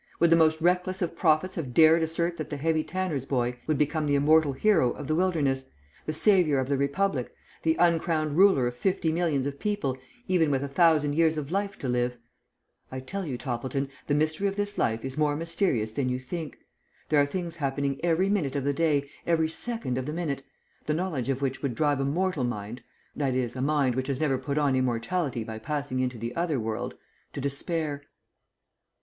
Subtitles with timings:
[0.19, 3.77] Would the most reckless of prophets have dared assert that the heavy tanner's boy would
[3.77, 5.69] become the immortal hero of the Wilderness,
[6.07, 7.31] the saviour of the Republic,
[7.61, 9.95] the uncrowned ruler of fifty millions of people
[10.27, 12.17] even with a thousand years of life to live?
[12.91, 16.57] I tell you, Toppleton, the mystery of this life is more mysterious than you think.
[17.09, 20.41] There are things happening every minute of the day, every second of the minute,
[20.87, 22.81] the knowledge of which would drive a mortal mind
[23.15, 26.59] that is, a mind which has never put on immortality by passing into the other
[26.59, 26.95] world
[27.33, 28.01] to despair."